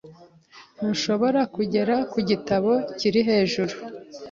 [0.77, 3.75] Ntushobora kugera ku gitabo kiri hejuru?